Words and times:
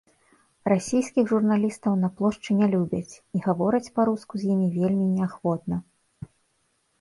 Расійскіх 0.71 1.27
журналістаў 1.31 1.93
на 2.03 2.09
плошчы 2.21 2.55
не 2.61 2.69
любяць, 2.71 3.13
і 3.37 3.43
гавораць 3.45 3.91
па-руску 4.01 4.33
з 4.45 4.51
імі 4.55 4.67
вельмі 4.79 5.05
неахвотна. 5.13 5.75